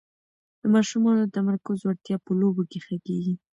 د 0.61 0.63
ماشومانو 0.75 1.21
د 1.25 1.31
تمرکز 1.37 1.77
وړتیا 1.81 2.17
په 2.25 2.31
لوبو 2.39 2.63
کې 2.71 2.79
ښه 2.85 2.97
کېږي. 3.05 3.35